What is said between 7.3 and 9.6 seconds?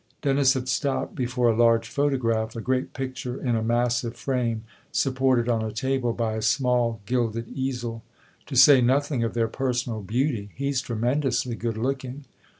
easel." To say nothing of their